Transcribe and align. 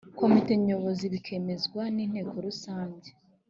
komite 0.19 0.51
nyobozibikemezwa 0.65 1.81
n 1.95 1.97
inteko 2.05 2.35
rusange 2.45 3.09